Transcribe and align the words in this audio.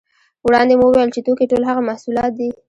وړاندې 0.47 0.73
مو 0.79 0.85
وویل 0.89 1.09
چې 1.15 1.21
توکي 1.25 1.45
ټول 1.51 1.63
هغه 1.69 1.81
محصولات 1.89 2.31
دي 2.39 2.49